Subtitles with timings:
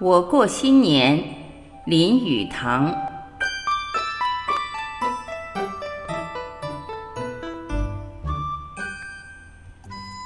[0.00, 1.20] 我过新年，
[1.84, 2.94] 林语堂。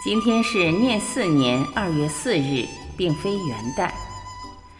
[0.05, 2.67] 今天是念四年二月四日，
[2.99, 3.91] 并非元旦。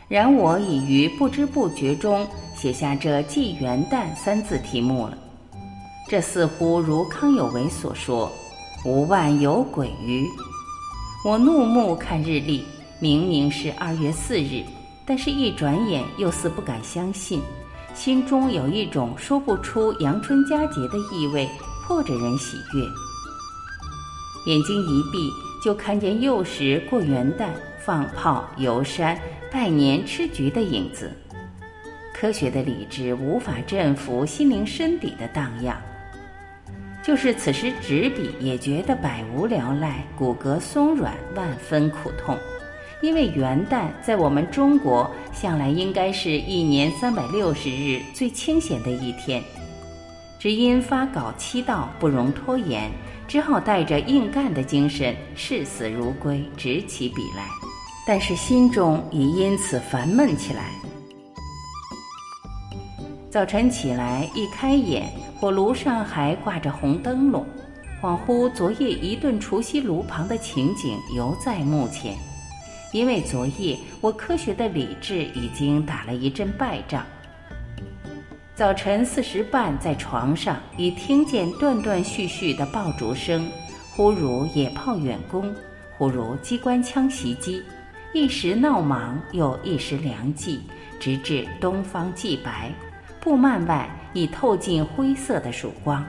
[0.09, 5.17] 然我已于不知不觉中写下这“祭元旦”三字题目了。
[6.07, 8.31] 这似乎如康有为所说
[8.85, 10.29] ：“无万有鬼于。”
[11.25, 12.67] 我怒目看日历，
[13.01, 14.63] 明明是二月四日。
[15.15, 17.43] 但是，一转眼又似不敢相信，
[17.95, 21.47] 心中有一种说不出阳春佳节的意味，
[21.85, 22.83] 迫着人喜悦。
[24.51, 25.31] 眼睛一闭，
[25.63, 27.51] 就看见幼时过元旦、
[27.85, 29.21] 放炮、游山、
[29.53, 31.13] 拜年、吃橘的影子。
[32.15, 35.77] 科学的理智无法镇服心灵深底的荡漾，
[37.03, 42.35] 就是此时执笔也觉得百无聊赖，骨骼松软，万分苦痛。
[43.03, 49.43] 因为元旦在我们中国向来应该是一年三百六十日最清闲的一天，
[50.39, 52.89] 只因发稿期到不容拖延，
[53.27, 57.45] 只好带着硬干的精神视死如归，执起笔来。
[58.07, 60.71] 但是心中已因此烦闷起来。
[63.31, 67.45] 早晨起来一开眼，火炉上还挂着红灯笼，
[68.01, 72.17] 恍惚昨夜一顿除夕炉旁的情景犹在目前。
[72.93, 77.05] 因为昨夜我科学的理智已经打了一阵败仗。
[78.55, 83.51] 早晨四时半在床上，已听见断断续续的爆竹声，
[83.91, 85.53] 忽如野炮远攻，
[85.97, 87.63] 忽如机关枪袭击，
[88.13, 90.61] 一时闹忙，又一时凉寂，
[91.01, 92.71] 直至东方既白，
[93.21, 96.05] 布幔外已透进灰色的曙光。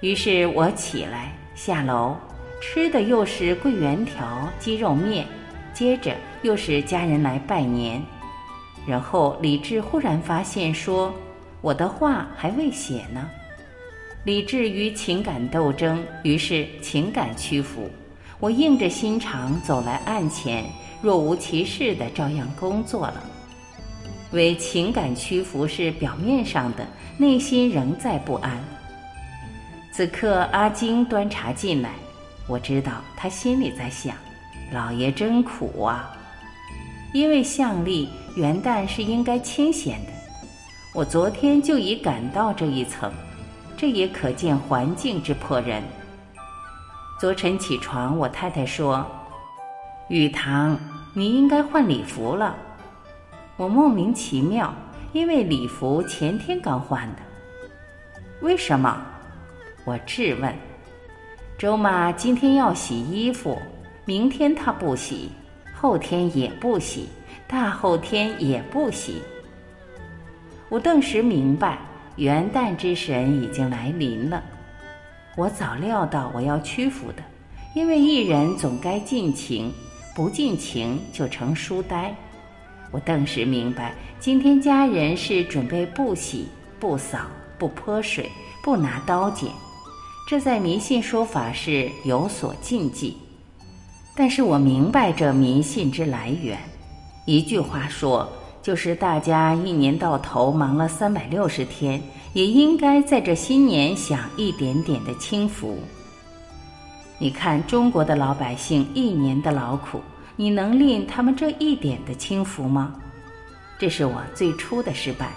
[0.00, 2.14] 于是我起来下楼。
[2.60, 5.26] 吃的又是桂圆条、鸡肉面，
[5.72, 8.02] 接着又是家人来拜年，
[8.86, 11.14] 然后李治忽然发现说
[11.60, 13.28] ：“我的话还未写呢。”
[14.24, 17.88] 李治与情感斗争，于是情感屈服。
[18.40, 20.64] 我硬着心肠走来案前，
[21.00, 23.22] 若无其事的照样工作了。
[24.32, 26.86] 为情感屈服是表面上的，
[27.16, 28.58] 内心仍在不安。
[29.92, 31.90] 此刻阿金端茶进来。
[32.48, 34.14] 我知道他心里在想
[34.72, 36.12] ：“老爷真苦啊！”
[37.12, 40.12] 因为相历元旦是应该清闲的，
[40.94, 43.12] 我昨天就已感到这一层，
[43.76, 45.82] 这也可见环境之迫人。
[47.18, 49.04] 昨晨起床，我太太说
[50.08, 50.78] ：“雨堂，
[51.14, 52.54] 你应该换礼服了。”
[53.56, 54.74] 我莫名其妙，
[55.12, 57.22] 因为礼服前天刚换的。
[58.42, 59.00] 为什么？
[59.86, 60.54] 我质问。
[61.58, 63.56] 周妈今天要洗衣服，
[64.04, 65.30] 明天她不洗，
[65.74, 67.08] 后天也不洗，
[67.48, 69.22] 大后天也不洗。
[70.68, 71.78] 我顿时明白，
[72.16, 74.42] 元旦之神已经来临了。
[75.34, 77.22] 我早料到我要屈服的，
[77.74, 79.72] 因为一人总该尽情，
[80.14, 82.14] 不尽情就成书呆。
[82.90, 87.20] 我顿时明白，今天家人是准备不洗、不扫、
[87.56, 88.30] 不泼水、
[88.62, 89.50] 不拿刀剪。
[90.26, 93.16] 这在迷信说法是有所禁忌，
[94.16, 96.58] 但是我明白这迷信之来源。
[97.26, 98.28] 一句话说，
[98.60, 105.78] 就是大家一年到头忙了三百六十天，也应该在这新年享一点点的清福。
[107.18, 110.00] 你看中国的老百姓一年的劳苦，
[110.34, 112.96] 你能令他们这一点的清福吗？
[113.78, 115.30] 这是我最初的失败。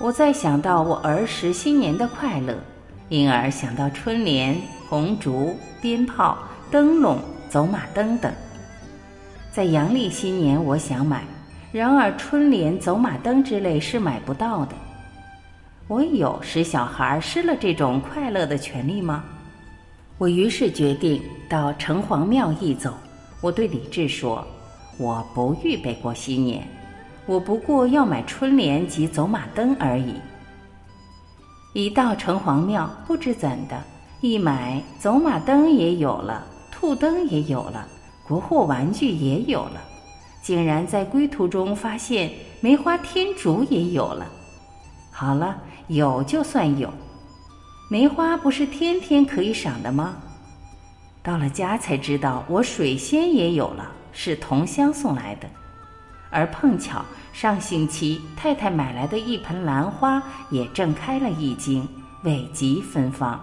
[0.00, 2.58] 我再想到我儿时新年的快乐。
[3.08, 4.56] 因而想到春联、
[4.88, 6.38] 红烛、鞭炮、
[6.70, 8.32] 灯笼、走马灯等。
[9.50, 11.24] 在阳历新年，我想买，
[11.72, 14.74] 然而春联、走马灯之类是买不到的。
[15.86, 19.24] 我有使小孩失了这种快乐的权利吗？
[20.18, 22.92] 我于是决定到城隍庙一走。
[23.40, 24.46] 我对李治说
[24.98, 26.66] ：“我不预备过新年，
[27.24, 30.14] 我不过要买春联及走马灯而已。”
[31.74, 33.78] 一到城隍庙，不知怎的，
[34.20, 37.86] 一买走马灯也有了，兔灯也有了，
[38.26, 39.82] 国货玩具也有了，
[40.42, 44.26] 竟然在归途中发现梅花天竺也有了。
[45.10, 46.90] 好了，有就算有，
[47.90, 50.16] 梅花不是天天可以赏的吗？
[51.22, 55.46] 到了家才知道，我水仙也有了，是同乡送来的。
[56.30, 61.88] 而碰巧上星期太太买来的一盆兰花也正开了一茎，
[62.22, 63.38] 未及芬芳。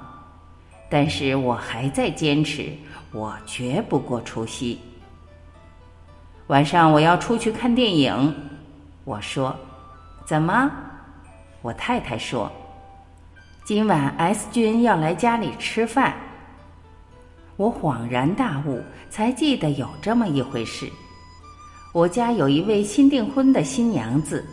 [0.90, 2.70] 但是我还在坚持，
[3.12, 4.80] 我绝不过除夕。
[6.48, 8.36] 晚上我要出去看电影。
[9.04, 9.56] 我说
[10.26, 10.72] ：“怎么？”
[11.62, 12.52] 我太太说
[13.66, 16.16] ：“今晚 S 君要来家里吃饭。”
[17.58, 18.80] 我恍然大悟，
[19.10, 20.88] 才记得有这么一回事。
[21.96, 24.44] 我家有一位新订婚的新娘子，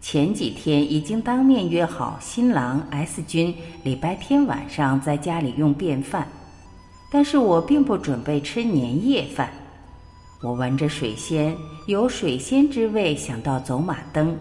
[0.00, 6.26] 前几天已经当面约好新郎 S 君礼拜天晚上在家里用便饭，
[7.12, 9.50] 但是我并不准备吃年夜饭。
[10.40, 11.54] 我闻着水仙，
[11.86, 14.34] 有水仙之味，想到走马灯；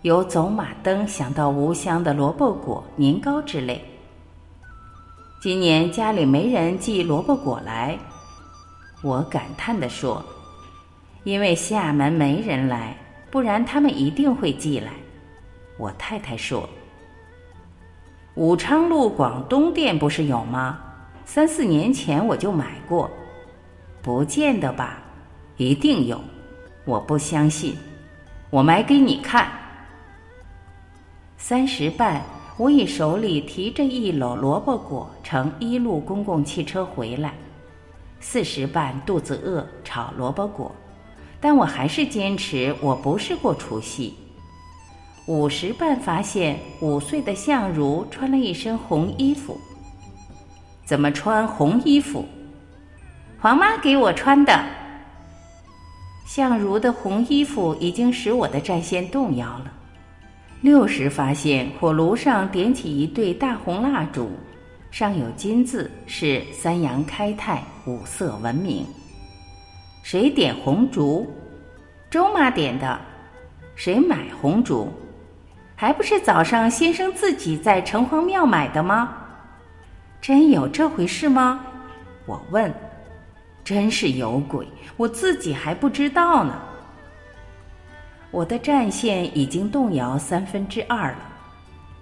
[0.00, 3.84] 有走马灯，想到无香的萝卜果、年糕之类。
[5.42, 7.98] 今年家里没人寄萝卜果来，
[9.02, 10.24] 我感叹地说
[11.24, 12.96] ：“因为厦门没人来，
[13.30, 14.92] 不然他们一定会寄来。”
[15.78, 16.68] 我太太说
[18.34, 20.78] ：“武昌路广东店不是有吗？
[21.24, 23.10] 三四年前我就买过，
[24.02, 25.02] 不见得吧。”
[25.58, 26.20] 一定有，
[26.84, 27.76] 我不相信，
[28.48, 29.48] 我买给你看。
[31.36, 32.22] 三时半，
[32.56, 37.34] 我以手里提着一篓萝卜果乘一路公共汽车回来。
[38.20, 40.72] 四时半，肚子饿，炒萝卜果，
[41.40, 44.14] 但我还是坚持我不是过除夕。
[45.26, 49.58] 五时半，发现五岁的相如穿了一身红衣服。
[50.84, 52.24] 怎么穿红衣服？
[53.38, 54.64] 黄妈给我穿的。
[56.26, 59.72] 相如的红衣服已经使我的战线动摇了。
[60.60, 64.30] 六时发现火炉上点起一对大红蜡烛，
[64.90, 68.84] 上有金字，是三阳开泰，五色文明。
[70.10, 71.30] 谁点红烛？
[72.08, 72.98] 周妈点的。
[73.74, 74.90] 谁买红烛？
[75.76, 79.14] 还不是早上先生自己在城隍庙买的吗？
[80.18, 81.62] 真有这回事吗？
[82.24, 82.72] 我问。
[83.62, 84.66] 真是有鬼！
[84.96, 86.58] 我自己还不知道呢。
[88.30, 91.18] 我的战线已经动摇三分之二了。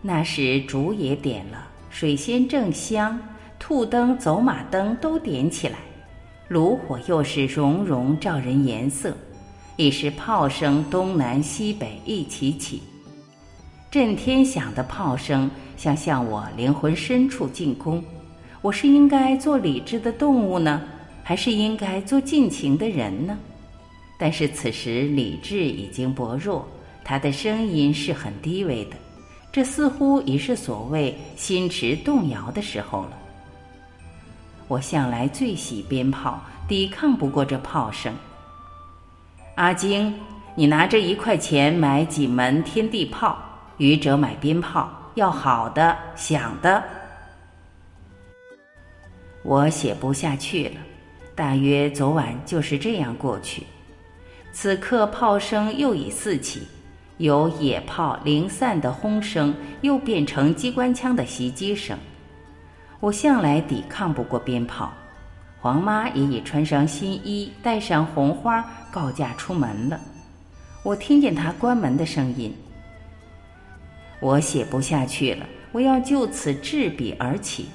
[0.01, 3.19] 那时烛也点了，水仙正香，
[3.59, 5.79] 兔灯、走马灯都点起来，
[6.49, 9.13] 炉火又是融融照人颜色，
[9.75, 12.83] 已是炮声东南西北一起起，
[13.91, 18.03] 震天响的炮声像向我灵魂深处进攻。
[18.63, 20.83] 我是应该做理智的动物呢？
[21.25, 23.37] 还是应该做尽情的人呢？
[24.17, 26.65] 但是此时理智已经薄弱，
[27.03, 28.93] 他的声音是很低微的，
[29.51, 33.19] 这似乎已是所谓心驰动摇的时候了。
[34.69, 38.13] 我向来最喜鞭炮，抵抗不过这炮声。
[39.55, 40.15] 阿晶，
[40.55, 43.39] 你拿这一块钱买几门天地炮，
[43.79, 46.83] 愚者买鞭炮，要好的响的。
[49.43, 50.81] 我写不下去了。
[51.35, 53.63] 大约昨晚就是这样过去。
[54.53, 56.67] 此刻炮声又已四起，
[57.19, 61.97] 由野炮零散的轰声，又变成机关枪的袭击声。
[63.07, 64.93] 我向来抵抗不过鞭炮。
[65.61, 70.01] 黄妈也已穿上新衣，带上红花，告假出门了。
[70.83, 72.53] 我听见她关门的声音。
[74.19, 77.67] 我写不下去了，我要就此执笔而起，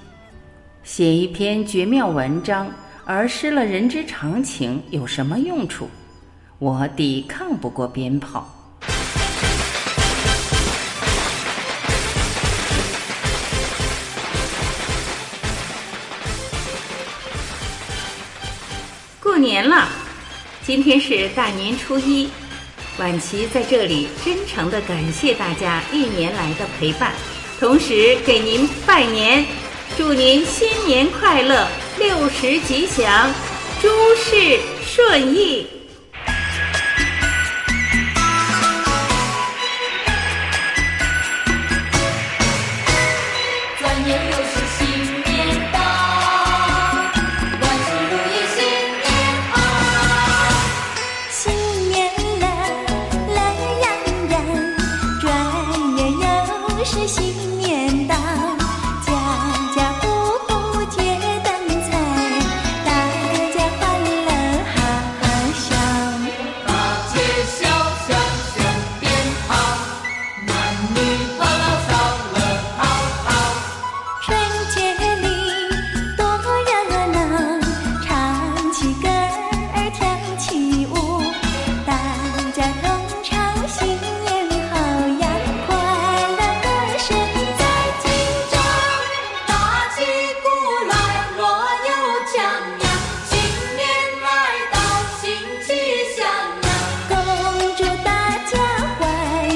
[0.84, 2.70] 写一篇绝妙文章。
[3.06, 5.88] 而失了人之常情有什么用处？
[6.60, 8.46] 我抵抗不过鞭炮。
[19.42, 19.90] 年了，
[20.64, 22.30] 今天是大年初一，
[23.00, 27.12] 婉琪在这里真诚的感谢大家一年来的陪伴，
[27.60, 29.44] 同时给您拜年，
[29.98, 31.68] 祝您新年快乐。
[31.98, 33.34] 六十吉祥，
[33.82, 35.68] 诸事顺意。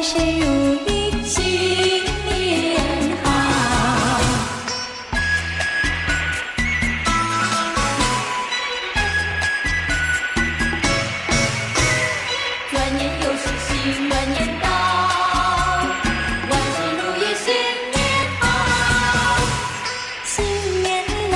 [0.06, 0.46] 万事如
[0.86, 0.88] 意，
[1.24, 1.34] 新
[2.28, 2.38] 年
[3.24, 3.26] 好。
[12.70, 13.68] 转眼又是新
[14.08, 14.14] 元
[14.62, 14.70] 到，
[16.52, 17.48] 万事如意，新
[17.90, 17.98] 年
[18.40, 18.44] 好。
[20.24, 20.36] 新
[20.84, 20.88] 年
[21.32, 21.34] 乐，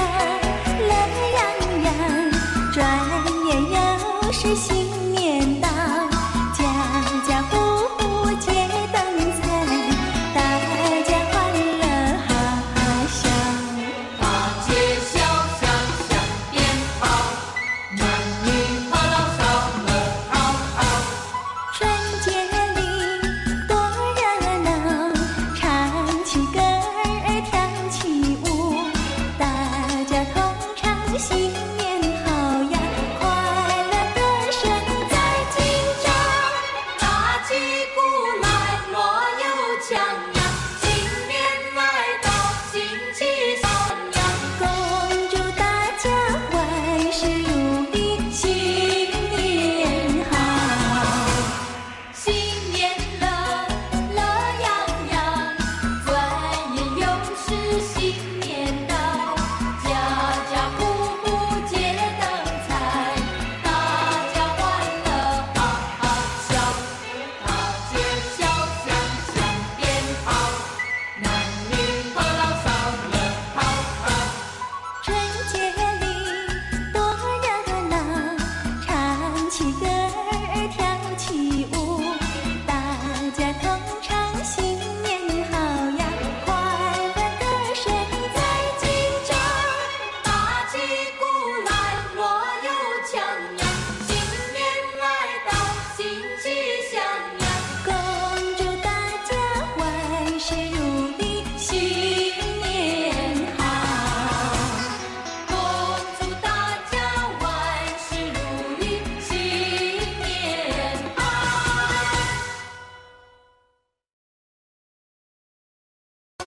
[0.88, 0.94] 乐
[1.34, 1.38] 洋
[1.86, 1.88] 洋。
[2.72, 2.78] 转
[3.48, 4.79] 眼又是新。